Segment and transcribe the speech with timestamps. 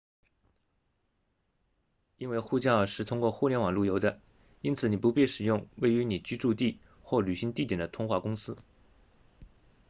[2.17, 4.19] 因为呼叫是通过互联网路由的
[4.61, 8.57] 因此你不必使用位于你居住地或旅行地点的通话公司